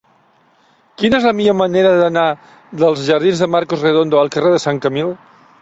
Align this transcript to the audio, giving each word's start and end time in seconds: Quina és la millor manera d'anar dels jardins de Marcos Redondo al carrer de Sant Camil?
Quina 1.01 1.19
és 1.21 1.27
la 1.29 1.33
millor 1.41 1.57
manera 1.59 1.91
d'anar 2.01 2.25
dels 2.85 3.05
jardins 3.11 3.45
de 3.45 3.49
Marcos 3.57 3.85
Redondo 3.89 4.23
al 4.25 4.35
carrer 4.39 4.57
de 4.59 4.65
Sant 4.69 4.85
Camil? 4.89 5.17